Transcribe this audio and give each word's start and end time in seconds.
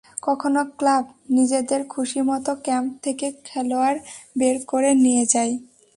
কখনো 0.23 0.61
ক্লাব 0.77 1.05
নিজেদের 1.29 1.81
খুশিমতো 1.87 2.51
ক্যাম্প 2.65 2.91
থেকে 3.03 3.27
খেলোয়াড় 3.45 3.99
বের 4.39 4.55
করে 4.67 4.91
নিয়ে 5.03 5.23
যায়। 5.33 5.53